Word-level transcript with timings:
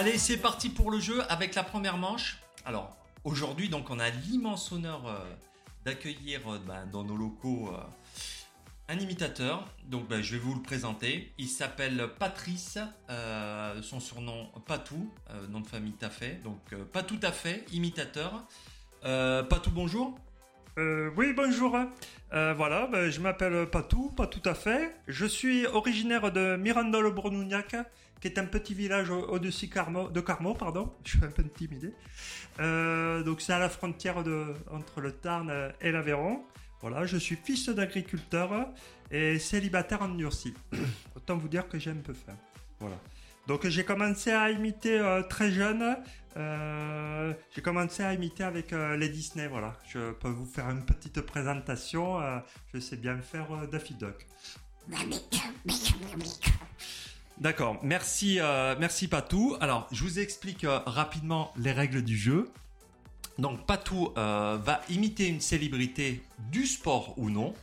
Allez, 0.00 0.16
c'est 0.16 0.38
parti 0.38 0.70
pour 0.70 0.90
le 0.90 0.98
jeu 0.98 1.22
avec 1.30 1.54
la 1.54 1.62
première 1.62 1.98
manche. 1.98 2.38
Alors, 2.64 2.96
aujourd'hui, 3.22 3.68
donc, 3.68 3.90
on 3.90 3.98
a 3.98 4.08
l'immense 4.08 4.72
honneur 4.72 5.06
euh, 5.06 5.18
d'accueillir 5.84 6.40
euh, 6.50 6.58
bah, 6.66 6.86
dans 6.90 7.04
nos 7.04 7.18
locaux 7.18 7.68
euh, 7.70 7.82
un 8.88 8.98
imitateur. 8.98 9.68
Donc, 9.84 10.08
bah, 10.08 10.22
je 10.22 10.32
vais 10.32 10.38
vous 10.38 10.54
le 10.54 10.62
présenter. 10.62 11.34
Il 11.36 11.48
s'appelle 11.48 12.08
Patrice. 12.18 12.78
son 13.82 14.00
surnom 14.00 14.48
Patou, 14.64 15.12
nom 15.50 15.60
de 15.60 15.66
famille 15.66 15.92
Taffet. 15.92 16.40
Donc, 16.44 16.74
pas 16.94 17.02
tout 17.02 17.20
à 17.22 17.30
fait, 17.30 17.66
imitateur. 17.70 18.46
Patou, 19.02 19.70
bonjour. 19.70 20.18
Euh, 20.78 21.10
oui, 21.16 21.32
bonjour. 21.34 21.76
Euh, 22.32 22.54
voilà, 22.56 22.86
ben, 22.86 23.10
je 23.10 23.20
m'appelle 23.20 23.66
Patou, 23.66 24.10
pas 24.10 24.26
tout 24.26 24.46
à 24.48 24.54
fait. 24.54 24.94
Je 25.08 25.26
suis 25.26 25.66
originaire 25.66 26.30
de 26.32 26.56
Mirandol-Bronouniac, 26.56 27.76
qui 28.20 28.28
est 28.28 28.38
un 28.38 28.44
petit 28.46 28.74
village 28.74 29.10
au- 29.10 29.26
au-dessus 29.28 29.66
de 29.66 30.20
Carmo, 30.20 30.54
pardon. 30.54 30.92
Je 31.04 31.16
suis 31.16 31.24
un 31.24 31.30
peu 31.30 31.42
intimidé. 31.42 31.92
Euh, 32.60 33.22
donc 33.22 33.40
c'est 33.40 33.52
à 33.52 33.58
la 33.58 33.68
frontière 33.68 34.16
entre 34.70 35.00
le 35.00 35.12
Tarn 35.12 35.72
et 35.80 35.90
l'Aveyron. 35.92 36.42
Voilà, 36.82 37.04
je 37.04 37.18
suis 37.18 37.36
fils 37.36 37.68
d'agriculteur 37.68 38.68
et 39.10 39.38
célibataire 39.38 40.00
en 40.00 40.08
Nurcie. 40.08 40.54
Autant 41.16 41.36
vous 41.36 41.48
dire 41.48 41.68
que 41.68 41.78
j'ai 41.78 41.90
un 41.90 41.94
peu 42.02 42.14
faim. 42.14 42.36
Voilà. 42.78 42.96
Donc 43.46 43.66
j'ai 43.68 43.84
commencé 43.84 44.30
à 44.30 44.50
imiter 44.50 44.98
très 45.28 45.50
jeune. 45.50 45.96
J'ai 47.54 47.62
commencé 47.62 48.02
à 48.02 48.14
imiter 48.14 48.44
avec 48.44 48.72
euh, 48.72 48.96
les 48.96 49.08
Disney. 49.08 49.48
Voilà, 49.48 49.76
je 49.88 50.12
peux 50.12 50.28
vous 50.28 50.46
faire 50.46 50.70
une 50.70 50.84
petite 50.84 51.20
présentation. 51.20 52.20
euh, 52.20 52.38
je 52.72 52.78
sais 52.80 52.96
bien 52.96 53.18
faire 53.20 53.52
euh, 53.52 53.66
Daffy 53.66 53.94
Duck. 53.94 54.26
D'accord, 57.38 57.78
merci, 57.82 58.38
euh, 58.38 58.76
merci 58.78 59.08
Patou. 59.08 59.56
Alors, 59.60 59.88
je 59.90 60.04
vous 60.04 60.18
explique 60.18 60.64
rapidement 60.86 61.52
les 61.56 61.72
règles 61.72 62.02
du 62.02 62.16
jeu. 62.16 62.50
Donc, 63.38 63.66
Patou 63.66 64.12
va 64.14 64.82
imiter 64.90 65.26
une 65.26 65.40
célébrité 65.40 66.22
du 66.50 66.66
sport 66.66 67.14
ou 67.16 67.30
non. 67.30 67.54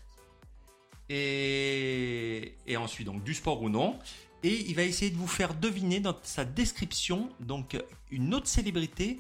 Et, 1.10 2.56
et 2.66 2.76
ensuite, 2.78 3.06
donc, 3.06 3.24
du 3.24 3.36
sport 3.36 3.62
ou 3.62 3.70
non. 3.70 4.00
Et 4.44 4.70
il 4.70 4.76
va 4.76 4.84
essayer 4.84 5.12
de 5.12 5.18
vous 5.18 5.28
faire 5.28 5.54
deviner 5.54 6.00
dans 6.00 6.18
sa 6.24 6.46
description, 6.46 7.30
donc, 7.40 7.78
une 8.12 8.34
autre 8.34 8.48
célébrité. 8.48 9.20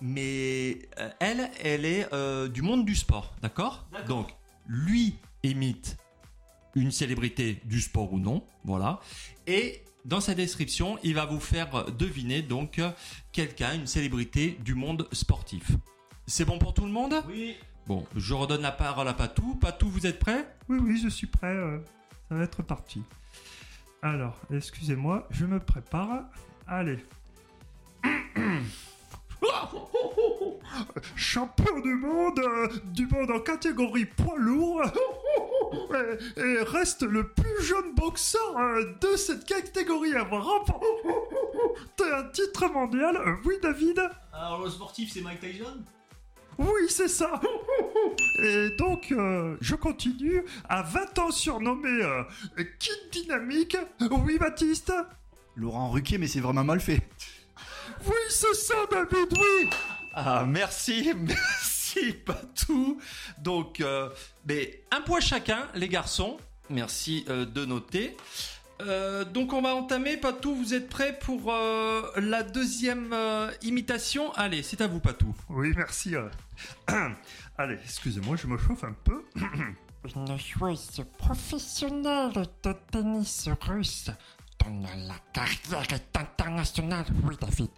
Mais 0.00 0.78
euh, 0.98 1.10
elle, 1.20 1.50
elle 1.62 1.84
est 1.84 2.06
euh, 2.12 2.48
du 2.48 2.62
monde 2.62 2.84
du 2.84 2.94
sport, 2.94 3.34
d'accord? 3.42 3.86
Donc, 4.06 4.28
lui 4.66 5.16
imite 5.42 5.96
une 6.74 6.90
célébrité 6.90 7.60
du 7.64 7.80
sport 7.80 8.12
ou 8.12 8.18
non, 8.18 8.44
voilà. 8.64 9.00
Et 9.46 9.82
dans 10.04 10.20
sa 10.20 10.34
description, 10.34 10.98
il 11.02 11.14
va 11.14 11.26
vous 11.26 11.40
faire 11.40 11.86
deviner 11.92 12.42
donc 12.42 12.80
quelqu'un, 13.32 13.74
une 13.74 13.86
célébrité 13.86 14.56
du 14.64 14.74
monde 14.74 15.08
sportif. 15.12 15.72
C'est 16.26 16.44
bon 16.44 16.58
pour 16.58 16.74
tout 16.74 16.84
le 16.84 16.92
monde? 16.92 17.14
Oui. 17.26 17.56
Bon, 17.86 18.06
je 18.14 18.34
redonne 18.34 18.60
la 18.62 18.70
parole 18.72 19.08
à 19.08 19.14
Patou. 19.14 19.54
Patou, 19.56 19.88
vous 19.88 20.06
êtes 20.06 20.18
prêt? 20.18 20.46
Oui, 20.68 20.78
oui, 20.80 21.00
je 21.02 21.08
suis 21.08 21.26
prêt. 21.26 21.48
euh, 21.54 21.78
ça 22.28 22.34
va 22.34 22.44
être 22.44 22.62
parti. 22.62 23.02
Alors, 24.02 24.38
excusez-moi, 24.52 25.26
je 25.30 25.46
me 25.46 25.58
prépare. 25.58 26.24
Allez. 26.66 26.98
Champion 31.16 31.80
du 31.80 31.94
monde, 31.94 32.38
euh, 32.38 32.68
du 32.84 33.06
monde 33.06 33.30
en 33.30 33.40
catégorie 33.40 34.06
poids 34.06 34.36
lourd, 34.36 34.82
et, 36.36 36.40
et 36.40 36.62
reste 36.62 37.02
le 37.02 37.28
plus 37.28 37.62
jeune 37.62 37.94
boxeur 37.94 38.56
euh, 38.58 38.84
de 39.00 39.16
cette 39.16 39.44
catégorie 39.44 40.14
à 40.14 40.20
avoir 40.22 40.44
remporté 40.44 40.98
un 42.12 42.24
titre 42.32 42.68
mondial. 42.68 43.16
Euh, 43.16 43.34
oui, 43.44 43.54
David 43.62 44.02
Alors 44.32 44.62
le 44.64 44.70
sportif 44.70 45.10
c'est 45.12 45.20
Mike 45.20 45.40
Tyson? 45.40 45.82
Oui, 46.58 46.88
c'est 46.88 47.08
ça. 47.08 47.40
Et 48.42 48.70
donc, 48.78 49.12
euh, 49.12 49.56
je 49.60 49.76
continue. 49.76 50.42
À 50.68 50.82
20 50.82 51.18
ans 51.20 51.30
surnommé 51.30 51.88
euh, 51.88 52.24
Kid 52.80 52.98
Dynamique. 53.12 53.76
Oui, 54.00 54.38
Baptiste? 54.38 54.92
Laurent 55.54 55.90
Ruquier, 55.90 56.18
mais 56.18 56.26
c'est 56.26 56.40
vraiment 56.40 56.64
mal 56.64 56.80
fait. 56.80 57.08
Oui, 58.06 58.14
c'est 58.30 58.54
ça, 58.54 58.74
David, 58.90 59.32
oui 59.32 59.70
Ah, 60.14 60.44
merci, 60.46 61.12
merci 61.16 62.12
Patou. 62.24 63.00
Donc, 63.38 63.80
euh, 63.80 64.08
mais 64.46 64.82
un 64.90 65.00
point 65.00 65.20
chacun, 65.20 65.66
les 65.74 65.88
garçons. 65.88 66.36
Merci 66.70 67.24
euh, 67.28 67.44
de 67.46 67.64
noter. 67.64 68.16
Euh, 68.80 69.24
donc 69.24 69.52
on 69.52 69.60
va 69.62 69.74
entamer, 69.74 70.16
Patou, 70.16 70.54
vous 70.54 70.72
êtes 70.74 70.88
prêts 70.88 71.18
pour 71.18 71.52
euh, 71.52 72.02
la 72.16 72.42
deuxième 72.44 73.12
euh, 73.12 73.50
imitation? 73.62 74.32
Allez, 74.34 74.62
c'est 74.62 74.80
à 74.80 74.86
vous, 74.86 75.00
Patou. 75.00 75.34
Oui, 75.48 75.72
merci. 75.76 76.14
euh. 76.14 76.28
Allez, 77.58 77.78
excusez-moi, 77.82 78.36
je 78.36 78.46
me 78.46 78.56
chauffe 78.56 78.84
un 78.84 78.94
peu. 79.04 79.24
Une 80.14 80.38
joueuse 80.38 81.02
professionnelle 81.18 82.46
de 82.62 82.72
tennis 82.92 83.48
russe 83.62 84.10
la 84.68 85.14
carrière 85.32 85.92
est 85.92 86.16
internationale. 86.16 87.06
Oui, 87.24 87.36
David. 87.40 87.70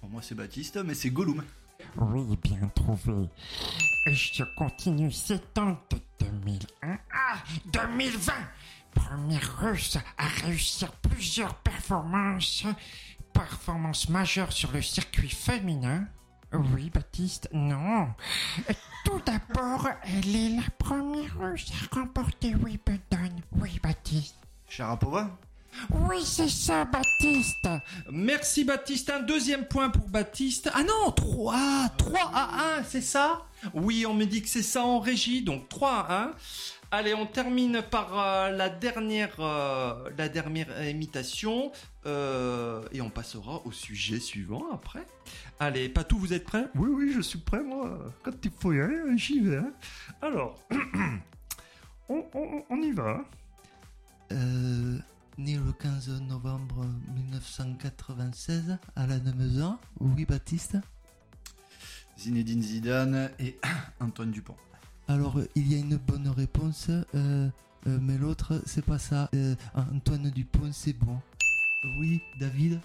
Pour 0.00 0.10
moi, 0.10 0.22
c'est 0.22 0.34
Baptiste, 0.34 0.78
mais 0.84 0.94
c'est 0.94 1.10
Gollum. 1.10 1.42
Oui, 1.96 2.38
bien 2.42 2.68
trouvé. 2.74 3.28
Et 4.06 4.14
je 4.14 4.44
continue, 4.56 5.10
c'est 5.12 5.58
en 5.58 5.72
de 5.90 5.98
2001 6.20 6.92
à 6.92 7.36
2020. 7.66 8.32
Première 8.94 9.58
russe 9.58 9.98
à 10.18 10.26
réussir 10.44 10.92
plusieurs 10.92 11.54
performances. 11.56 12.64
Performances 13.32 14.08
majeures 14.08 14.52
sur 14.52 14.72
le 14.72 14.82
circuit 14.82 15.30
féminin. 15.30 16.06
Oui, 16.52 16.90
Baptiste, 16.90 17.48
non. 17.52 18.08
Tout 19.04 19.20
d'abord, 19.24 19.88
elle 20.04 20.36
est 20.36 20.56
la 20.56 20.70
première 20.78 21.38
russe 21.38 21.72
à 21.72 21.94
remporter 21.96 22.54
Wimbledon. 22.54 23.34
Oui, 23.52 23.80
Baptiste. 23.82 24.36
Sharapova? 24.68 25.30
Oui, 25.90 26.22
c'est 26.24 26.48
ça, 26.48 26.84
Baptiste. 26.84 27.68
Merci 28.10 28.64
Baptiste, 28.64 29.10
un 29.10 29.20
deuxième 29.20 29.66
point 29.66 29.88
pour 29.90 30.08
Baptiste. 30.08 30.70
Ah 30.74 30.82
non, 30.84 31.10
3, 31.12 31.88
3 31.98 32.20
à 32.34 32.78
1, 32.78 32.82
c'est 32.84 33.00
ça? 33.00 33.42
Oui, 33.74 34.04
on 34.06 34.14
me 34.14 34.24
dit 34.24 34.42
que 34.42 34.48
c'est 34.48 34.62
ça 34.62 34.84
en 34.84 35.00
régie, 35.00 35.42
donc 35.42 35.68
3 35.68 35.90
à 35.90 36.22
1. 36.24 36.32
Allez, 36.94 37.14
on 37.14 37.24
termine 37.24 37.80
par 37.90 38.18
euh, 38.18 38.50
la 38.50 38.68
dernière, 38.68 39.34
euh, 39.38 40.10
la 40.18 40.28
dernière 40.28 40.86
imitation 40.86 41.72
euh, 42.04 42.82
et 42.92 43.00
on 43.00 43.08
passera 43.08 43.62
au 43.64 43.72
sujet 43.72 44.20
suivant 44.20 44.64
après. 44.74 45.06
Allez, 45.58 45.88
Patou, 45.88 46.18
vous 46.18 46.34
êtes 46.34 46.44
prêts 46.44 46.66
Oui, 46.74 46.90
oui, 46.92 47.12
je 47.14 47.22
suis 47.22 47.38
prêt, 47.38 47.62
moi. 47.62 47.98
Quand 48.22 48.32
il 48.44 48.50
faut 48.60 48.72
y 48.74 48.80
aller, 48.82 49.00
j'y 49.16 49.40
vais. 49.40 49.56
hein. 49.56 49.72
Alors, 50.20 50.58
on, 52.10 52.24
on- 52.34 52.64
on 52.68 52.82
y 52.82 52.92
va. 52.92 53.24
Né 55.38 55.56
le 55.56 55.72
15 55.72 56.20
novembre 56.28 56.86
1996 57.14 58.78
à 58.94 59.06
la 59.06 59.18
Nemezan. 59.18 59.78
Oui, 60.00 60.24
Baptiste. 60.26 60.76
Zinedine 62.18 62.62
Zidane 62.62 63.30
et 63.38 63.58
Antoine 64.00 64.30
Dupont. 64.30 64.56
Alors, 65.08 65.40
il 65.54 65.72
y 65.72 65.74
a 65.74 65.78
une 65.78 65.96
bonne 65.96 66.28
réponse, 66.28 66.88
euh, 66.90 67.02
euh, 67.14 67.98
mais 68.00 68.18
l'autre, 68.18 68.62
c'est 68.66 68.84
pas 68.84 68.98
ça. 68.98 69.30
Euh, 69.34 69.54
Antoine 69.74 70.30
Dupont, 70.30 70.70
c'est 70.72 70.92
bon. 70.92 71.18
Oui, 72.00 72.20
David 72.38 72.80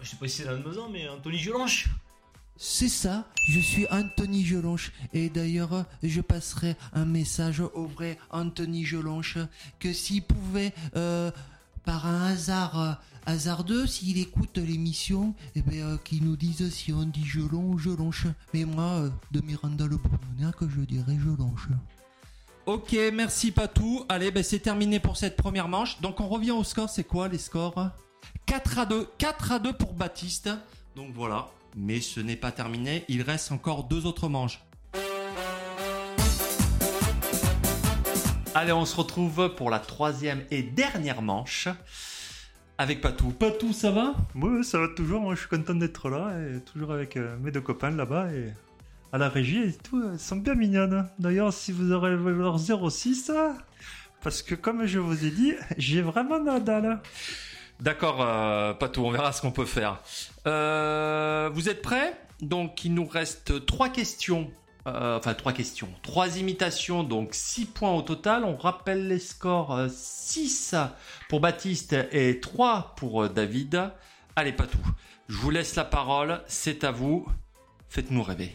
Je 0.00 0.08
sais 0.08 0.16
pas 0.16 0.26
si 0.26 0.38
c'est 0.38 0.44
la 0.44 0.56
maison 0.56 0.88
mais 0.90 1.08
Anthony 1.08 1.38
Jolanche 1.38 1.88
C'est 2.56 2.88
ça, 2.88 3.28
je 3.48 3.60
suis 3.60 3.86
Anthony 3.90 4.44
Gelonche. 4.44 4.90
Et 5.12 5.28
d'ailleurs, 5.28 5.84
je 6.02 6.20
passerai 6.20 6.76
un 6.94 7.04
message 7.04 7.60
au 7.60 7.86
vrai 7.86 8.18
Anthony 8.30 8.84
Gelonche 8.84 9.38
que 9.78 9.92
s'il 9.92 10.22
pouvait, 10.22 10.72
euh, 10.96 11.30
par 11.84 12.06
un 12.06 12.26
hasard 12.26 12.80
euh, 12.80 12.92
hasardeux, 13.26 13.86
s'il 13.86 14.18
écoute 14.18 14.58
l'émission, 14.58 15.34
eh 15.54 15.62
ben, 15.62 15.80
euh, 15.80 15.96
qu'il 15.98 16.24
nous 16.24 16.36
dise 16.36 16.72
si 16.72 16.92
on 16.92 17.04
dit 17.04 17.24
Gelon 17.24 17.70
ou 17.70 17.78
Gelonche. 17.78 18.26
Mais 18.52 18.64
moi, 18.64 18.84
euh, 18.84 19.10
de 19.30 19.40
Miranda 19.40 19.86
le 19.86 19.98
que 20.58 20.68
je 20.68 20.80
dirais 20.80 21.16
Gelonche. 21.18 21.68
Ok, 22.66 22.96
merci 23.12 23.50
Patou. 23.50 24.04
Allez, 24.08 24.30
ben 24.30 24.42
c'est 24.42 24.58
terminé 24.58 24.98
pour 24.98 25.16
cette 25.16 25.36
première 25.36 25.68
manche. 25.68 26.00
Donc 26.00 26.20
on 26.20 26.28
revient 26.28 26.52
au 26.52 26.64
score, 26.64 26.88
c'est 26.88 27.04
quoi 27.04 27.28
les 27.28 27.38
scores? 27.38 27.90
4 28.46 28.78
à 28.78 28.86
2. 28.86 29.08
4 29.18 29.52
à 29.52 29.58
2 29.58 29.72
pour 29.74 29.92
Baptiste. 29.92 30.50
Donc 30.96 31.10
voilà. 31.14 31.48
Mais 31.76 32.00
ce 32.00 32.20
n'est 32.20 32.36
pas 32.36 32.52
terminé, 32.52 33.04
il 33.08 33.22
reste 33.22 33.52
encore 33.52 33.84
deux 33.84 34.06
autres 34.06 34.28
manches. 34.28 34.62
Allez, 38.56 38.70
on 38.72 38.84
se 38.84 38.94
retrouve 38.94 39.52
pour 39.56 39.68
la 39.68 39.80
troisième 39.80 40.44
et 40.52 40.62
dernière 40.62 41.22
manche 41.22 41.66
avec 42.78 43.00
Patou. 43.00 43.30
Patou, 43.30 43.72
ça 43.72 43.90
va? 43.90 44.14
Moi, 44.34 44.62
ça 44.62 44.78
va 44.78 44.86
toujours. 44.94 45.20
Moi, 45.20 45.34
je 45.34 45.40
suis 45.40 45.48
content 45.48 45.74
d'être 45.74 46.08
là 46.08 46.32
et 46.38 46.60
toujours 46.60 46.92
avec 46.92 47.16
euh, 47.16 47.36
mes 47.38 47.50
deux 47.50 47.60
copains 47.60 47.90
là-bas 47.90 48.32
et 48.32 48.52
à 49.12 49.18
la 49.18 49.28
régie 49.28 49.62
et 49.62 49.72
tout. 49.72 50.00
Elles 50.08 50.20
sont 50.20 50.36
bien 50.36 50.54
mignonnes. 50.54 51.08
D'ailleurs, 51.18 51.52
si 51.52 51.72
vous 51.72 51.90
aurez 51.90 52.14
leur 52.14 52.60
06, 52.60 53.32
parce 54.22 54.40
que 54.40 54.54
comme 54.54 54.86
je 54.86 55.00
vous 55.00 55.24
ai 55.24 55.30
dit, 55.30 55.54
j'ai 55.76 56.00
vraiment 56.00 56.38
Nadal. 56.38 57.00
D'accord, 57.80 58.22
euh, 58.22 58.72
Patou, 58.72 59.04
on 59.04 59.10
verra 59.10 59.32
ce 59.32 59.40
qu'on 59.42 59.50
peut 59.50 59.66
faire. 59.66 60.00
Euh, 60.46 61.50
vous 61.52 61.68
êtes 61.68 61.82
prêts? 61.82 62.16
Donc, 62.40 62.84
il 62.84 62.94
nous 62.94 63.06
reste 63.06 63.66
trois 63.66 63.88
questions. 63.88 64.48
Euh, 64.86 65.16
enfin, 65.18 65.32
trois 65.34 65.52
questions. 65.52 65.88
Trois 66.02 66.36
imitations, 66.38 67.02
donc 67.04 67.30
six 67.32 67.64
points 67.64 67.92
au 67.92 68.02
total. 68.02 68.44
On 68.44 68.56
rappelle 68.56 69.08
les 69.08 69.18
scores 69.18 69.86
6 69.90 70.74
pour 71.28 71.40
Baptiste 71.40 71.94
et 72.12 72.38
3 72.40 72.94
pour 72.96 73.24
euh, 73.24 73.28
David. 73.30 73.90
Allez, 74.36 74.52
Patou, 74.52 74.78
je 75.28 75.36
vous 75.36 75.50
laisse 75.50 75.74
la 75.76 75.84
parole. 75.84 76.42
C'est 76.46 76.84
à 76.84 76.90
vous. 76.90 77.26
Faites-nous 77.88 78.22
rêver. 78.22 78.54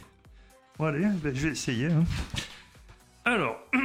Bon, 0.78 0.86
allez, 0.86 1.08
ben, 1.24 1.34
je 1.36 1.48
vais 1.48 1.52
essayer. 1.54 1.88
hein. 1.88 2.04
Alors, 3.26 3.58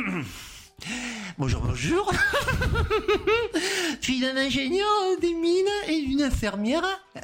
Bonjour, 1.38 1.62
bonjour. 1.62 2.12
Fille 4.02 4.20
d'un 4.20 4.36
ingénieur 4.36 4.86
des 5.20 5.32
mines 5.32 5.64
et 5.88 6.02
d'une 6.04 6.22
infirmière. 6.22 6.82
Euh, 7.16 7.20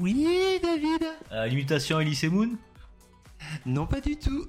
oui, 0.00 0.26
David. 0.62 1.06
Euh, 1.32 1.48
imitation 1.48 2.00
Elise 2.00 2.24
Moon? 2.24 2.50
Non, 3.66 3.86
pas 3.86 4.00
du 4.00 4.16
tout. 4.16 4.44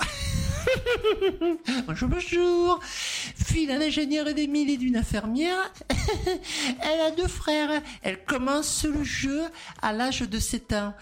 bonjour, 1.88 2.10
bonjour. 2.10 2.80
Fille 2.84 3.68
d'un 3.68 3.82
ingénieur 3.82 4.26
mines 4.36 4.70
et 4.70 4.78
d'une 4.78 4.98
infirmière. 4.98 5.72
Elle 6.82 7.02
a 7.02 7.12
deux 7.12 7.28
frères. 7.28 7.82
Elle 8.02 8.24
commence 8.24 8.86
le 8.86 9.04
jeu 9.04 9.44
à 9.82 9.94
l'âge 9.94 10.22
de 10.22 10.40
7 10.40 10.74
ans. 10.74 10.94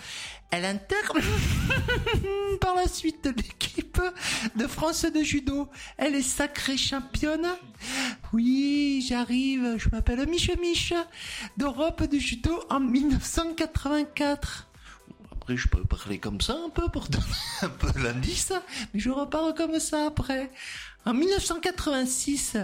Elle 0.52 0.66
intègre 0.66 1.18
par 2.60 2.76
la 2.76 2.88
suite 2.88 3.30
l'équipe 3.38 4.02
de 4.56 4.68
France 4.68 5.06
de 5.06 5.24
judo. 5.24 5.70
Elle 5.98 6.16
est 6.16 6.22
sacrée 6.22 6.76
championne. 6.76 7.48
Oui, 8.34 9.06
j'arrive. 9.08 9.76
Je 9.78 9.88
m'appelle 9.90 10.28
Mich 10.28 10.52
Mich 10.60 10.94
d'Europe 11.56 12.04
de 12.04 12.18
judo 12.18 12.62
en 12.70 12.82
1984. 12.82 14.71
Je 15.56 15.68
peux 15.68 15.84
parler 15.84 16.20
comme 16.20 16.42
ça 16.42 16.56
un 16.66 16.70
peu 16.70 16.90
pour 16.90 17.08
donner 17.08 17.26
un 17.62 17.70
peu 17.70 17.88
l'indice, 18.00 18.54
mais 18.94 19.00
je 19.00 19.10
repars 19.10 19.54
comme 19.54 19.80
ça 19.80 20.08
après. 20.08 20.50
En 21.06 21.14
1986, 21.14 22.58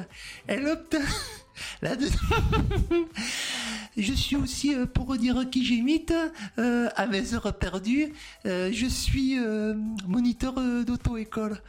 elle 0.48 0.68
obtient 0.68 1.00
la 1.82 1.96
Je 3.98 4.14
suis 4.14 4.36
aussi, 4.36 4.76
euh, 4.76 4.86
pour 4.86 5.18
dire 5.18 5.50
qui 5.50 5.66
j'imite, 5.66 6.14
euh, 6.60 6.88
à 6.96 7.08
mes 7.08 7.34
heures 7.34 7.58
perdues, 7.58 8.14
euh, 8.46 8.70
je 8.72 8.86
suis 8.86 9.40
moniteur 10.08 10.54
d'auto-école. 10.86 11.62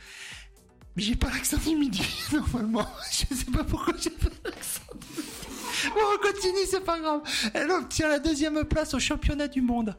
J'ai 0.97 1.15
pas 1.15 1.31
l'accent 1.31 1.59
du 1.59 1.77
midi, 1.77 2.03
normalement. 2.33 2.87
Je 3.11 3.35
sais 3.35 3.51
pas 3.53 3.65
pourquoi 3.65 3.95
j'ai 3.99 4.11
pas 4.11 4.29
l'accent. 4.45 4.83
Bon, 5.95 6.01
on 6.15 6.19
continue, 6.19 6.67
c'est 6.69 6.85
pas 6.85 6.99
grave. 6.99 7.21
Elle 7.55 7.71
obtient 7.71 8.09
la 8.09 8.19
deuxième 8.19 8.65
place 8.65 8.95
au 8.95 8.99
championnat 8.99 9.47
du 9.47 9.63
monde. 9.63 9.97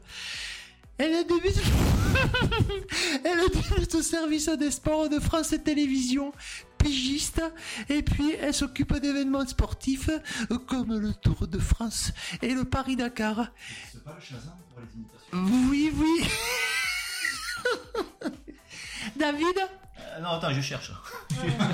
Elle 1.02 1.14
a 1.14 1.22
débuté... 1.24 1.60
Elle 3.24 3.40
a 3.40 3.48
débuté 3.48 3.96
au 3.96 4.02
service 4.02 4.50
des 4.50 4.70
sports 4.70 5.08
de 5.08 5.18
France 5.18 5.54
Télévisions, 5.64 6.30
pigiste, 6.76 7.40
et 7.88 8.02
puis 8.02 8.32
elle 8.38 8.52
s'occupe 8.52 8.94
d'événements 8.98 9.46
sportifs 9.46 10.10
euh, 10.50 10.58
comme 10.58 10.98
le 10.98 11.14
Tour 11.14 11.48
de 11.48 11.58
France 11.58 12.12
et 12.42 12.52
le 12.54 12.64
Paris-Dakar. 12.64 13.46
C'est 13.90 14.04
pas 14.04 14.14
le 14.14 14.20
Shazam 14.20 14.52
pour 14.68 14.82
les 14.82 14.88
imitations 14.94 15.70
Oui, 15.70 15.90
oui. 15.96 16.28
David? 19.16 19.46
Euh, 19.58 20.20
Non, 20.20 20.32
attends, 20.32 20.52
je 20.52 20.60
cherche. 20.60 20.92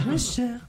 Ma 0.06 0.16
chère. 0.16 0.60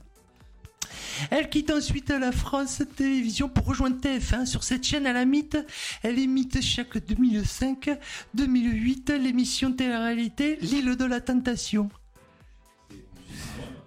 Elle 1.31 1.49
quitte 1.49 1.71
ensuite 1.71 2.09
la 2.09 2.31
France 2.31 2.81
Télévisions 2.95 3.49
pour 3.49 3.65
rejoindre 3.65 3.97
TF1. 3.99 4.45
Sur 4.45 4.63
cette 4.63 4.83
chaîne, 4.85 5.05
elle 5.05 5.21
imite, 5.21 5.57
elle 6.03 6.19
imite 6.19 6.61
chaque 6.61 6.95
2005-2008 6.97 9.13
l'émission 9.17 9.71
télé-réalité 9.73 10.57
L'île 10.61 10.95
de 10.95 11.05
la 11.05 11.19
Tentation. 11.21 11.89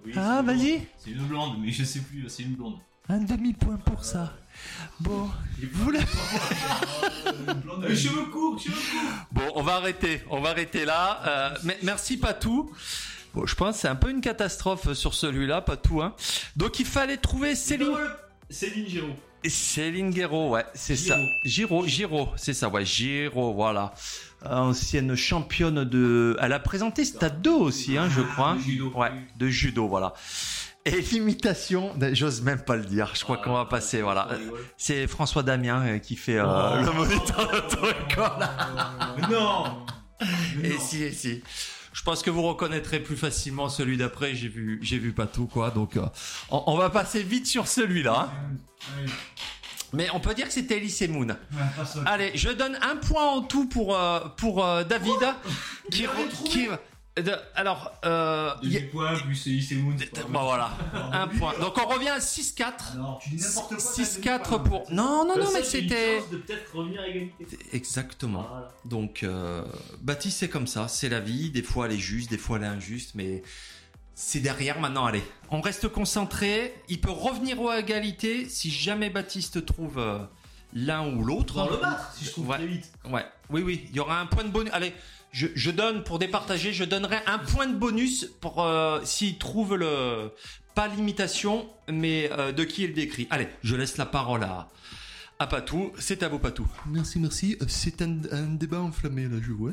Oui, 0.05 0.13
Ah, 0.15 0.41
c'est 0.41 0.41
une 0.41 0.45
vas-y. 0.57 0.71
blonde. 0.71 0.81
C'est 0.97 1.11
une 1.11 1.23
blonde, 1.25 1.55
mais 1.61 1.71
je 1.71 1.83
sais 1.83 1.99
plus, 1.99 2.25
c'est 2.29 2.43
une 2.43 2.53
blonde. 2.55 2.77
Un 3.09 3.19
demi-point 3.19 3.77
pour 3.77 4.03
ça. 4.05 4.33
Bon, 4.99 5.29
vous 5.73 5.91
la- 5.91 5.99
Euh, 7.83 7.95
cheveux 7.95 8.25
courts, 8.25 8.59
cheveux 8.59 8.73
courts 8.73 9.11
Bon, 9.31 9.41
on 9.55 9.63
va 9.63 9.75
arrêter, 9.75 10.21
on 10.29 10.41
va 10.41 10.49
arrêter 10.49 10.83
là. 10.85 11.21
Euh, 11.25 11.49
merci 11.83 12.17
Patou. 12.17 12.69
Bon, 13.33 13.45
je 13.45 13.55
pense 13.55 13.75
que 13.75 13.81
c'est 13.81 13.87
un 13.87 13.95
peu 13.95 14.09
une 14.09 14.21
catastrophe 14.21 14.93
sur 14.93 15.13
celui-là, 15.13 15.61
Patou. 15.61 16.01
Hein. 16.01 16.13
Donc 16.55 16.79
il 16.79 16.85
fallait 16.85 17.17
trouver 17.17 17.55
Céline. 17.55 17.95
Céline 18.49 18.87
Giraud. 18.87 19.15
Céline 19.49 20.11
Guéraud, 20.11 20.49
ouais, 20.51 20.65
c'est 20.75 20.95
ça. 20.95 21.17
Giro, 21.45 21.87
Giro, 21.87 22.29
c'est 22.35 22.53
ça, 22.53 22.69
ouais, 22.69 22.85
Giro, 22.85 23.53
voilà. 23.53 23.93
Ancienne 24.45 25.15
championne 25.15 25.83
de. 25.83 26.37
Elle 26.39 26.53
a 26.53 26.59
présenté 26.59 27.05
Stade 27.05 27.41
2 27.41 27.49
aussi, 27.51 27.97
hein, 27.97 28.07
je 28.09 28.21
crois. 28.21 28.53
de 28.55 28.59
judo. 28.59 28.91
Ouais, 28.93 29.11
de 29.37 29.47
judo, 29.47 29.87
voilà. 29.87 30.13
Et 30.85 30.99
l'imitation, 30.99 31.91
ben, 31.95 32.15
j'ose 32.15 32.41
même 32.41 32.61
pas 32.61 32.75
le 32.75 32.85
dire, 32.85 33.11
je 33.13 33.23
crois 33.23 33.37
qu'on 33.37 33.53
va 33.53 33.65
passer, 33.65 34.01
voilà. 34.01 34.27
C'est 34.77 35.07
François 35.07 35.43
Damien 35.43 35.85
euh, 35.85 35.97
qui 35.99 36.15
fait 36.15 36.37
euh, 36.39 36.81
le 36.81 36.91
moniteur 36.91 37.51
de. 37.51 39.21
Mais 39.21 39.27
non 39.27 39.85
Et 40.63 40.77
si, 40.79 41.03
et 41.03 41.11
si. 41.11 41.43
Je 41.93 42.03
pense 42.03 42.21
que 42.23 42.29
vous 42.29 42.43
reconnaîtrez 42.43 42.99
plus 43.01 43.17
facilement 43.17 43.67
celui 43.69 43.97
d'après. 43.97 44.33
J'ai 44.35 44.47
vu, 44.47 44.79
j'ai 44.81 44.97
vu 44.97 45.11
pas 45.11 45.25
tout 45.27 45.45
quoi. 45.47 45.71
Donc, 45.71 45.97
euh, 45.97 46.05
on, 46.49 46.63
on 46.67 46.77
va 46.77 46.89
passer 46.89 47.21
vite 47.23 47.47
sur 47.47 47.67
celui-là. 47.67 48.29
hein. 48.33 49.05
Mais 49.93 50.09
on 50.13 50.21
peut 50.21 50.33
dire 50.33 50.47
que 50.47 50.53
c'était 50.53 50.77
Elise 50.77 51.01
Moon. 51.09 51.27
Allez, 52.05 52.31
je 52.35 52.47
donne 52.49 52.77
un 52.81 52.95
point 52.95 53.25
en 53.27 53.41
tout 53.41 53.67
pour 53.67 53.93
euh, 53.97 54.21
pour 54.37 54.63
euh, 54.65 54.85
David, 54.85 55.11
qui, 55.91 56.05
qui 56.45 56.67
de- 57.17 57.35
alors 57.55 57.91
euh, 58.05 58.51
y 58.63 58.77
a- 58.77 58.79
Demi 58.79 58.91
point 58.91 59.15
plus 59.19 59.47
Elise 59.47 59.73
Moon. 59.73 59.95
bon 60.29 60.43
voilà, 60.43 60.71
un 61.11 61.27
point. 61.27 61.53
Donc 61.59 61.77
on 61.77 61.87
revient 61.87 62.09
à 62.09 62.19
6-4. 62.19 62.95
Non, 62.97 63.17
tu 63.21 63.29
dis 63.31 63.43
n'importe 63.43 63.69
quoi. 63.69 63.77
6-4 63.77 64.63
pour. 64.63 64.91
Non, 64.91 65.25
non, 65.25 65.37
non, 65.37 65.49
mais 65.53 65.63
c'était. 65.63 66.21
de 66.31 66.37
peut-être 66.37 66.73
revenir 66.75 67.01
à 67.01 67.07
égalité. 67.07 67.59
Exactement. 67.73 68.45
Voilà. 68.49 68.69
Donc, 68.85 69.23
euh, 69.23 69.63
Baptiste, 70.01 70.37
c'est 70.39 70.49
comme 70.49 70.67
ça. 70.67 70.87
C'est 70.87 71.09
la 71.09 71.19
vie. 71.19 71.49
Des 71.51 71.63
fois, 71.63 71.87
elle 71.87 71.93
est 71.93 71.97
juste, 71.97 72.29
des 72.29 72.37
fois, 72.37 72.57
elle 72.57 72.63
est 72.63 72.67
injuste. 72.67 73.11
Mais 73.15 73.43
c'est 74.15 74.39
derrière 74.39 74.79
maintenant. 74.79 75.05
Allez, 75.05 75.23
on 75.49 75.59
reste 75.59 75.89
concentré. 75.89 76.73
Il 76.87 77.01
peut 77.01 77.11
revenir 77.11 77.59
aux 77.61 77.73
égalités 77.73 78.47
si 78.47 78.71
jamais 78.71 79.09
Baptiste 79.09 79.65
trouve 79.65 79.97
euh, 79.99 80.19
l'un 80.73 81.07
ou 81.13 81.23
l'autre. 81.23 81.53
Pour 81.55 81.71
le 81.71 81.77
battre, 81.77 82.11
si 82.15 82.25
je 82.25 82.31
trouve 82.31 82.47
Ouais. 82.49 82.57
très 82.57 82.67
vite. 82.67 82.91
Ouais, 83.09 83.25
oui, 83.49 83.61
oui. 83.61 83.85
Il 83.89 83.95
y 83.95 83.99
aura 83.99 84.19
un 84.19 84.25
point 84.25 84.43
de 84.43 84.49
bonus. 84.49 84.71
Allez, 84.73 84.93
je, 85.31 85.47
je 85.55 85.71
donne 85.71 86.03
pour 86.03 86.19
départager. 86.19 86.73
Je 86.73 86.83
donnerai 86.83 87.17
un 87.27 87.37
point 87.39 87.67
de 87.67 87.75
bonus 87.75 88.25
pour 88.41 88.61
euh, 88.63 88.99
s'il 89.03 89.37
trouve 89.37 89.75
le 89.75 90.31
pas 90.75 90.87
l'imitation, 90.87 91.69
mais 91.89 92.29
euh, 92.31 92.51
de 92.53 92.63
qui 92.63 92.83
il 92.83 92.93
décrit. 92.93 93.27
Allez, 93.29 93.47
je 93.63 93.75
laisse 93.75 93.97
la 93.97 94.05
parole 94.05 94.43
à 94.43 94.69
à 95.39 95.47
Patou. 95.47 95.91
C'est 95.97 96.21
à 96.23 96.27
vous, 96.29 96.37
Patou. 96.39 96.67
Merci, 96.85 97.19
merci. 97.19 97.57
Euh, 97.61 97.65
C'est 97.67 98.01
un, 98.03 98.17
un 98.31 98.47
débat 98.53 98.79
enflammé, 98.79 99.23
là, 99.23 99.37
je 99.41 99.51
vois. 99.51 99.71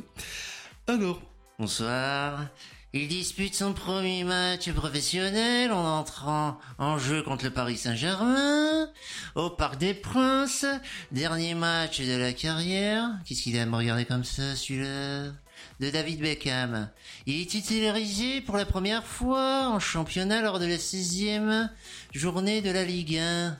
Alors. 0.86 1.20
Bonsoir. 1.58 2.46
Il 2.94 3.06
dispute 3.06 3.54
son 3.54 3.74
premier 3.74 4.24
match 4.24 4.72
professionnel 4.72 5.72
en 5.72 5.98
entrant 5.98 6.58
en 6.78 6.98
jeu 6.98 7.22
contre 7.22 7.44
le 7.44 7.50
Paris 7.50 7.76
Saint-Germain, 7.76 8.88
au 9.34 9.50
Parc 9.50 9.76
des 9.76 9.92
Princes, 9.92 10.64
dernier 11.12 11.52
match 11.52 12.00
de 12.00 12.16
la 12.16 12.32
carrière. 12.32 13.10
Qu'est-ce 13.26 13.42
qu'il 13.42 13.58
a 13.58 13.62
à 13.64 13.66
me 13.66 13.76
regarder 13.76 14.06
comme 14.06 14.24
ça, 14.24 14.56
celui-là? 14.56 15.32
De 15.80 15.90
David 15.90 16.20
Beckham. 16.20 16.88
Il 17.26 17.42
est 17.42 17.50
titularisé 17.50 18.40
pour 18.40 18.56
la 18.56 18.64
première 18.64 19.04
fois 19.04 19.68
en 19.68 19.80
championnat 19.80 20.40
lors 20.40 20.58
de 20.58 20.64
la 20.64 20.76
16e 20.76 21.68
journée 22.14 22.62
de 22.62 22.70
la 22.70 22.84
Ligue 22.84 23.18
1. 23.18 23.58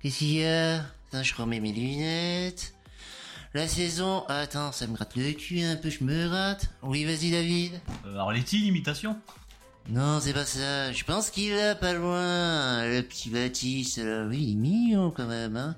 Qu'est-ce 0.00 0.18
qu'il 0.20 0.36
y 0.36 0.46
a? 0.46 0.80
Je 1.12 1.34
remets 1.34 1.60
mes 1.60 1.72
lunettes. 1.72 2.73
La 3.54 3.68
saison... 3.68 4.24
Attends, 4.26 4.72
ça 4.72 4.88
me 4.88 4.94
gratte 4.94 5.14
le 5.14 5.30
cul 5.30 5.62
un 5.62 5.76
peu, 5.76 5.88
je 5.88 6.02
me 6.02 6.26
rate. 6.26 6.66
Oui, 6.82 7.04
vas-y 7.04 7.30
David. 7.30 7.80
Euh, 8.04 8.18
Arletty, 8.18 8.58
l'imitation 8.58 9.16
Non, 9.88 10.18
c'est 10.20 10.32
pas 10.32 10.44
ça. 10.44 10.90
Je 10.92 11.04
pense 11.04 11.30
qu'il 11.30 11.52
est 11.52 11.78
pas 11.78 11.92
loin. 11.92 12.84
Le 12.84 13.00
petit 13.02 13.30
Baptiste, 13.30 13.98
là. 13.98 14.26
Oui, 14.28 14.42
il 14.42 14.52
est 14.52 14.54
mignon 14.56 15.12
quand 15.12 15.28
même, 15.28 15.56
hein. 15.56 15.76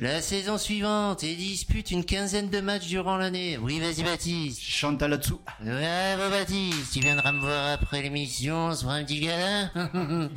La 0.00 0.20
saison 0.20 0.58
suivante, 0.58 1.22
il 1.22 1.36
dispute 1.36 1.92
une 1.92 2.04
quinzaine 2.04 2.50
de 2.50 2.60
matchs 2.60 2.88
durant 2.88 3.16
l'année. 3.16 3.58
Oui, 3.58 3.78
vas-y 3.78 4.02
Baptiste. 4.02 4.60
Chantal 4.60 5.10
là-dessous. 5.10 5.40
Ouais, 5.64 6.16
bon 6.16 6.30
Baptiste, 6.30 6.94
tu 6.94 6.98
viendras 7.00 7.30
me 7.30 7.40
voir 7.40 7.74
après 7.74 8.02
l'émission, 8.02 8.68
on 8.68 8.74
se 8.74 8.82
fera 8.82 8.94
un 8.94 9.04
petit 9.04 9.20
câlin. 9.20 9.70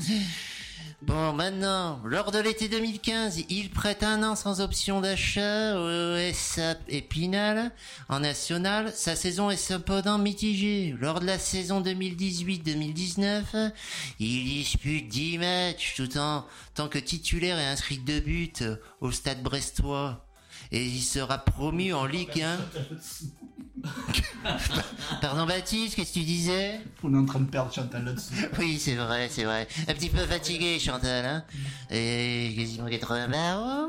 Bon, 1.01 1.31
maintenant, 1.31 2.01
lors 2.03 2.29
de 2.31 2.39
l'été 2.39 2.67
2015, 2.67 3.45
il 3.47 3.69
prête 3.69 4.03
un 4.03 4.21
an 4.21 4.35
sans 4.35 4.59
option 4.59 4.99
d'achat 4.99 5.79
au 5.79 6.33
SAP 6.33 6.77
Épinal. 6.89 7.71
En 8.09 8.19
national, 8.19 8.91
sa 8.93 9.15
saison 9.15 9.49
est 9.49 9.55
cependant 9.55 10.17
mitigée. 10.17 10.93
Lors 10.99 11.21
de 11.21 11.25
la 11.25 11.39
saison 11.39 11.79
2018-2019, 11.81 13.71
il 14.19 14.43
dispute 14.43 15.07
10 15.07 15.37
matchs 15.37 15.93
tout 15.95 16.17
en 16.17 16.45
tant 16.75 16.89
que 16.89 16.99
titulaire 16.99 17.57
et 17.57 17.65
inscrit 17.65 17.99
deux 17.99 18.19
buts 18.19 18.51
au 18.99 19.11
stade 19.11 19.41
brestois. 19.41 20.25
Et 20.73 20.83
il 20.85 21.01
sera 21.01 21.37
promu 21.37 21.93
en 21.93 22.05
Ligue 22.05 22.41
1. 22.41 22.57
Pardon 25.21 25.45
Baptiste, 25.45 25.95
qu'est-ce 25.95 26.09
que 26.13 26.19
tu 26.19 26.25
disais? 26.25 26.79
On 27.03 27.13
est 27.13 27.17
en 27.17 27.25
train 27.25 27.39
de 27.39 27.49
perdre 27.49 27.73
Chantal 27.73 28.05
là-dessus. 28.05 28.33
Oui, 28.59 28.77
c'est 28.79 28.95
vrai, 28.95 29.29
c'est 29.31 29.43
vrai. 29.43 29.67
Un 29.87 29.93
petit 29.93 30.09
peu 30.09 30.25
fatigué, 30.25 30.79
Chantal, 30.79 31.25
hein 31.25 31.43
Et 31.91 32.53
quasiment 32.57 32.87
80 32.87 33.27
barres. 33.29 33.87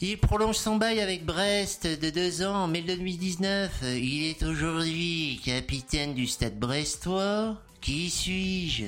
Il 0.00 0.18
prolonge 0.18 0.56
son 0.56 0.76
bail 0.76 1.00
avec 1.00 1.24
Brest 1.24 1.86
de 1.86 2.10
deux 2.10 2.42
ans 2.42 2.64
en 2.64 2.68
mai 2.68 2.82
2019. 2.82 3.70
Il 3.82 4.24
est 4.24 4.42
aujourd'hui 4.42 5.40
capitaine 5.44 6.14
du 6.14 6.26
stade 6.26 6.58
brestois. 6.58 7.56
Qui 7.80 8.10
suis-je? 8.10 8.86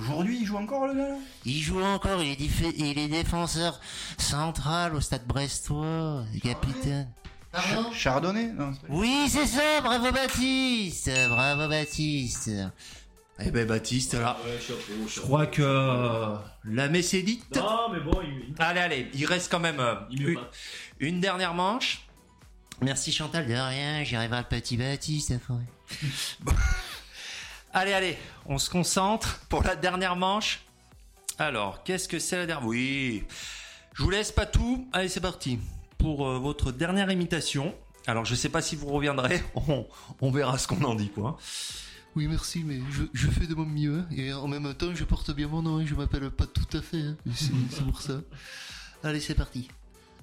Aujourd'hui, 0.00 0.38
il 0.40 0.46
joue 0.46 0.56
encore 0.56 0.86
le 0.86 0.94
gars 0.94 1.08
là? 1.08 1.16
Il 1.44 1.60
joue 1.62 1.82
encore, 1.82 2.22
il 2.22 2.30
est, 2.32 2.40
diffé- 2.40 2.74
il 2.78 2.98
est 2.98 3.08
défenseur 3.08 3.78
central 4.18 4.94
au 4.94 5.00
stade 5.00 5.26
brestois, 5.26 6.24
capitaine. 6.42 7.08
Pardon 7.52 7.92
Chardonnay 7.92 8.46
Non, 8.46 8.72
Oui, 8.88 9.28
c'est 9.28 9.46
ça, 9.46 9.82
bravo 9.82 10.10
Baptiste 10.10 11.10
Bravo 11.28 11.68
Baptiste 11.68 12.50
Eh 13.38 13.50
ben 13.50 13.66
Baptiste, 13.66 14.14
là, 14.14 14.38
Ouais, 14.42 14.58
je 15.06 15.20
crois 15.20 15.46
que 15.46 15.60
euh, 15.62 16.34
la 16.64 16.88
messe 16.88 17.12
est 17.12 17.22
dite. 17.22 17.54
Non, 17.54 17.90
mais 17.92 18.00
bon, 18.00 18.22
il, 18.22 18.54
Allez, 18.58 18.80
allez, 18.80 19.10
il 19.12 19.26
reste 19.26 19.50
quand 19.50 19.60
même 19.60 19.80
euh, 19.80 19.96
une, 20.98 21.20
dernière 21.20 21.52
manche. 21.52 22.06
Merci 22.80 23.12
Chantal, 23.12 23.46
de 23.46 23.52
rien, 23.52 24.02
j'y 24.02 24.16
arriverai 24.16 24.40
le 24.40 24.46
petit 24.46 24.78
Baptiste 24.78 25.32
après. 25.32 26.54
Allez, 27.74 27.92
allez, 27.92 28.18
on 28.44 28.58
se 28.58 28.68
concentre 28.68 29.38
pour 29.48 29.62
la 29.62 29.76
dernière 29.76 30.14
manche. 30.16 30.60
Alors, 31.38 31.82
qu'est-ce 31.84 32.06
que 32.06 32.18
c'est 32.18 32.36
la 32.36 32.44
dernière? 32.44 32.66
Oui, 32.66 33.24
je 33.94 34.02
vous 34.02 34.10
laisse 34.10 34.30
pas 34.30 34.44
tout. 34.44 34.86
Allez, 34.92 35.08
c'est 35.08 35.20
parti 35.20 35.58
pour 36.02 36.26
euh, 36.26 36.38
votre 36.38 36.72
dernière 36.72 37.10
imitation. 37.12 37.74
Alors, 38.08 38.24
je 38.24 38.34
sais 38.34 38.48
pas 38.48 38.60
si 38.60 38.74
vous 38.74 38.88
reviendrez. 38.88 39.40
On, 40.20 40.30
verra 40.32 40.58
ce 40.58 40.66
qu'on 40.66 40.82
en 40.82 40.96
dit, 40.96 41.08
quoi. 41.08 41.38
Oui, 42.16 42.26
merci, 42.26 42.64
mais 42.64 42.80
je, 43.14 43.26
fais 43.28 43.46
de 43.46 43.54
mon 43.54 43.64
mieux, 43.64 44.00
hein, 44.00 44.06
et 44.14 44.32
en 44.34 44.48
même 44.48 44.74
temps, 44.74 44.94
je 44.94 45.04
porte 45.04 45.30
bien 45.30 45.48
mon 45.48 45.62
nom, 45.62 45.78
hein, 45.78 45.84
je 45.86 45.94
m'appelle 45.94 46.28
pas 46.30 46.44
tout 46.46 46.76
à 46.76 46.82
fait, 46.82 47.00
hein, 47.00 47.16
c'est 47.34 47.84
pour 47.84 48.02
ça. 48.02 48.20
Allez, 49.02 49.20
c'est 49.20 49.34
parti. 49.34 49.68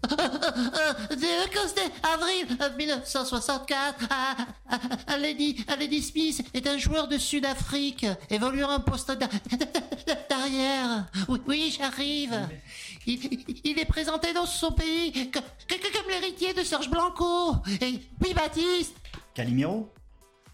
Dès 0.07 1.45
le 1.45 1.49
15 1.51 1.75
avril 2.03 2.47
1964, 2.77 4.05
ah, 4.09 4.35
ah, 4.69 4.79
ah, 5.07 5.17
Lady, 5.17 5.63
Lady 5.77 6.01
Smith 6.01 6.41
est 6.53 6.65
un 6.67 6.77
joueur 6.77 7.07
de 7.07 7.17
Sud-Afrique, 7.17 8.05
évoluant 8.29 8.69
en 8.71 8.79
poste 8.79 9.11
d'a- 9.11 9.27
d'arrière. 10.29 11.05
Oui, 11.27 11.39
oui, 11.47 11.75
j'arrive. 11.77 12.39
Il, 13.05 13.59
il 13.63 13.79
est 13.79 13.85
présenté 13.85 14.33
dans 14.33 14.45
son 14.45 14.71
pays 14.71 15.31
comme 15.31 15.43
l'héritier 16.09 16.53
de 16.53 16.63
Serge 16.63 16.89
Blanco. 16.89 17.55
Et 17.81 17.99
oui, 18.23 18.33
Baptiste, 18.33 18.95
Calimero? 19.33 19.91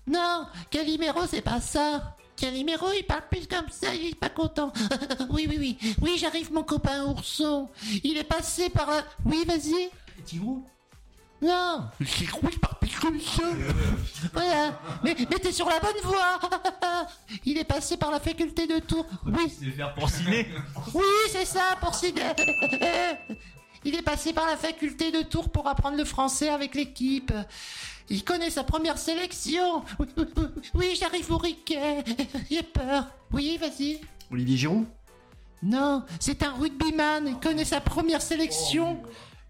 Non, 0.08 0.46
Calimero, 0.70 1.22
c'est 1.30 1.42
pas 1.42 1.62
ça. 1.62 2.15
Calimero, 2.36 2.92
il 2.92 3.04
parle 3.04 3.24
plus 3.30 3.48
comme 3.48 3.70
ça, 3.70 3.94
il 3.94 4.08
est 4.08 4.16
pas 4.16 4.30
content. 4.30 4.72
oui, 5.30 5.48
oui, 5.50 5.58
oui. 5.60 5.96
Oui, 6.02 6.18
j'arrive, 6.18 6.52
mon 6.52 6.64
copain 6.64 7.06
ourson. 7.06 7.70
Il 8.04 8.18
est 8.18 8.24
passé 8.24 8.70
par. 8.70 8.90
Oui, 9.26 9.46
vas-y. 9.46 9.90
Tigrou 10.26 10.66
Non. 11.42 11.86
Il 12.00 12.60
parle 12.60 12.76
plus 12.80 12.96
comme 13.00 13.20
ça. 13.20 13.44
voilà. 14.34 14.80
Mais, 15.04 15.16
mais 15.18 15.40
t'es 15.40 15.52
sur 15.52 15.70
la 15.70 15.80
bonne 15.80 16.02
voie. 16.04 16.40
il 17.46 17.58
est 17.58 17.64
passé 17.64 17.98
par 17.98 18.12
la 18.12 18.20
faculté 18.20 18.68
de 18.68 18.80
Tours. 18.80 19.06
Oui, 19.26 19.54
C'est 19.58 19.72
faire 19.72 19.94
pour 19.94 20.10
ciné. 20.10 20.48
oui, 20.94 21.04
c'est 21.30 21.46
ça, 21.46 21.78
Sid. 21.94 22.20
Il 23.86 23.94
est 23.94 24.02
passé 24.02 24.34
par 24.34 24.48
la 24.48 24.58
faculté 24.58 25.12
de 25.12 25.22
Tours 25.22 25.50
pour 25.50 25.68
apprendre 25.68 25.96
le 25.96 26.06
français 26.06 26.50
avec 26.50 26.74
l'équipe. 26.74 27.32
Il 28.10 28.24
connaît 28.24 28.50
sa 28.50 28.64
première 28.64 28.98
sélection. 28.98 29.84
Oui, 30.00 30.08
oui, 30.18 30.26
oui, 30.38 30.44
oui, 30.74 30.98
j'arrive 31.00 31.32
au 31.32 31.38
riquet. 31.38 32.04
J'ai 32.50 32.64
peur. 32.64 33.08
Oui, 33.32 33.58
vas-y. 33.58 34.00
Olivier 34.32 34.58
Giroud? 34.58 34.86
Non, 35.62 36.04
c'est 36.20 36.42
un 36.42 36.54
rugbyman. 36.54 37.28
Il 37.28 37.40
connaît 37.40 37.66
sa 37.66 37.80
première 37.80 38.24
sélection 38.24 39.02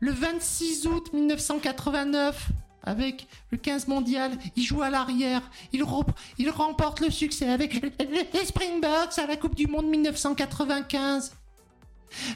le 0.02 0.12
26 0.12 0.86
août 0.88 1.14
1989 1.14 2.50
avec 2.84 3.28
le 3.52 3.58
15 3.58 3.88
mondial. 3.88 4.32
Il 4.58 4.64
joue 4.64 4.82
à 4.82 4.90
l'arrière. 4.90 5.50
Il 5.72 6.50
remporte 6.52 7.00
le 7.00 7.10
succès 7.10 7.50
avec 7.50 7.74
les 8.34 8.46
Springboks 8.46 9.18
à 9.18 9.28
la 9.28 9.38
Coupe 9.38 9.56
du 9.56 9.68
Monde 9.68 9.88
1995. 9.88 11.36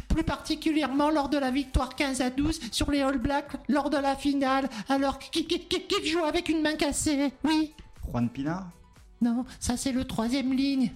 Plus 0.08 0.24
particulièrement 0.24 1.10
lors 1.10 1.30
de 1.30 1.38
la 1.38 1.52
victoire 1.52 1.96
15 1.96 2.22
à 2.22 2.30
12 2.30 2.60
sur 2.72 2.92
les 2.92 3.02
All 3.02 3.18
Blacks 3.18 3.52
lors 3.68 3.90
de 3.90 3.98
la 3.98 4.16
finale, 4.16 4.70
alors 4.90 5.20
qu'il 5.20 5.48
qu'il- 5.48 5.68
qu'il 5.68 6.06
joue 6.06 6.24
avec 6.24 6.50
une 6.50 6.62
main 6.62 6.76
cassée? 6.76 7.32
Oui. 7.44 7.74
Juan 8.12 8.30
Pinard 8.30 8.68
Non, 9.22 9.46
ça 9.60 9.78
c'est 9.78 9.92
le 9.92 10.04
troisième 10.06 10.54
ligne. 10.54 10.92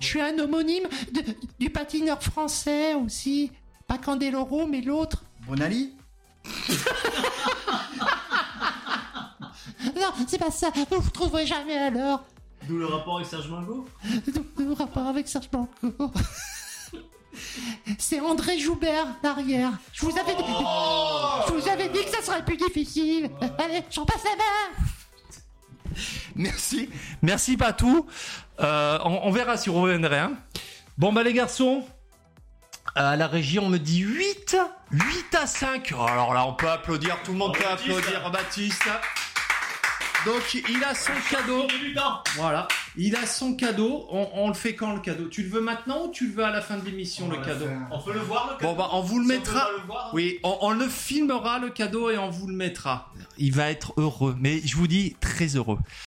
Je 0.00 0.06
suis 0.06 0.20
un 0.20 0.38
homonyme 0.38 0.84
de- 1.12 1.34
du 1.58 1.70
patineur 1.70 2.22
français 2.22 2.94
aussi. 2.94 3.50
Pas 3.86 3.98
Candeloro, 3.98 4.66
mais 4.66 4.80
l'autre. 4.80 5.24
Bonali? 5.46 5.92
Non, 9.96 10.08
c'est 10.26 10.38
pas 10.38 10.50
ça. 10.50 10.70
Vous 10.90 11.02
ne 11.02 11.10
trouverez 11.10 11.46
jamais 11.46 11.76
alors. 11.76 12.24
D'où 12.68 12.78
le 12.78 12.86
rapport 12.86 13.16
avec 13.16 13.26
Serge 13.28 13.48
Mango? 13.48 13.86
De, 14.26 14.64
de 14.64 14.72
rapport 14.72 15.06
avec 15.06 15.28
Serge 15.28 15.50
Blanco. 15.50 15.70
C'est 17.98 18.20
André 18.20 18.58
Joubert, 18.58 19.06
l'arrière. 19.22 19.72
Je 19.92 20.04
vous 20.06 20.18
avais 20.18 20.34
dit, 20.34 20.42
je 21.48 21.52
vous 21.52 21.68
avais 21.68 21.88
dit 21.88 22.04
que 22.04 22.10
ça 22.10 22.22
serait 22.22 22.44
plus 22.44 22.56
difficile. 22.56 23.30
Allez, 23.58 23.82
j'en 23.90 24.04
passe 24.04 24.24
la 24.24 24.30
main. 24.36 25.94
Merci, 26.36 26.88
merci 27.20 27.56
Patou. 27.56 28.06
Euh, 28.60 28.98
on, 29.04 29.20
on 29.24 29.30
verra 29.30 29.56
si 29.56 29.68
on 29.70 29.80
reviendrait. 29.82 30.18
hein. 30.20 30.32
Bon 30.98 31.12
bah 31.12 31.22
les 31.22 31.32
garçons, 31.32 31.84
à 32.94 33.16
la 33.16 33.26
régie 33.26 33.58
on 33.58 33.68
me 33.68 33.78
dit 33.78 33.98
8, 34.00 34.56
8 34.92 35.34
à 35.34 35.46
5. 35.46 35.92
Oh, 35.98 36.02
alors 36.02 36.32
là 36.34 36.46
on 36.46 36.54
peut 36.54 36.68
applaudir, 36.70 37.18
tout 37.24 37.32
le 37.32 37.38
monde 37.38 37.54
peut 37.54 37.62
Baptiste. 37.64 37.98
applaudir 37.98 38.30
Baptiste. 38.30 38.88
Donc 40.24 40.54
il 40.54 40.82
a 40.84 40.94
son 40.94 41.12
cadeau. 41.30 41.66
Voilà, 42.36 42.68
il 42.96 43.16
a 43.16 43.26
son 43.26 43.54
cadeau. 43.54 44.06
On, 44.10 44.28
on 44.34 44.48
le 44.48 44.54
fait 44.54 44.74
quand 44.74 44.92
le 44.94 45.00
cadeau? 45.00 45.28
Tu 45.28 45.42
le 45.42 45.48
veux 45.48 45.60
maintenant 45.60 46.06
ou 46.06 46.10
tu 46.10 46.26
le 46.28 46.32
veux 46.34 46.44
à 46.44 46.50
la 46.50 46.60
fin 46.60 46.76
de 46.76 46.84
l'émission 46.84 47.28
le 47.28 47.36
cadeau? 47.38 47.66
On 47.90 47.98
peut 48.00 48.12
le 48.12 48.20
voir 48.20 48.56
le 48.58 48.64
Bon 48.66 48.74
bah 48.74 48.88
on 48.92 49.00
vous 49.02 49.18
le 49.18 49.24
Si 49.26 49.30
on 49.32 49.34
mettra. 49.34 49.66
peut 49.66 49.80
le 49.80 49.86
voir, 49.86 50.10
Oui, 50.12 50.38
on, 50.42 50.56
on 50.60 50.70
le 50.72 50.88
filmera 50.88 51.58
le 51.58 51.70
cadeau 51.70 52.10
et 52.10 52.18
on 52.18 52.30
vous 52.30 52.46
le 52.46 52.54
mettra. 52.54 53.12
Il 53.38 53.52
va 53.54 53.70
être 53.70 53.92
heureux, 53.96 54.36
mais 54.38 54.60
je 54.64 54.76
vous 54.76 54.86
dis 54.86 55.16
très 55.20 55.56
heureux. 55.56 55.78